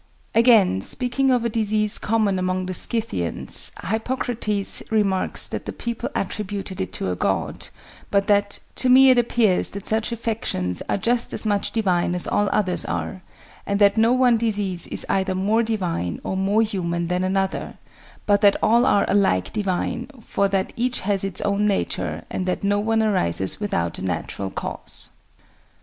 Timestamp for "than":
17.07-17.23